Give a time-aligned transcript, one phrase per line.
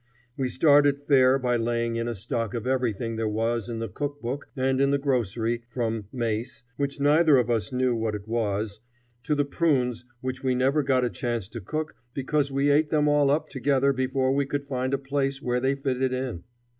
[0.35, 4.19] We started fair by laying in a stock of everything there was in the cook
[4.19, 8.79] book and in the grocery, from "mace," which neither of us knew what was,
[9.25, 13.07] to the prunes which we never got a chance to cook because we ate them
[13.07, 16.45] all up together before we could find a place where they fitted in.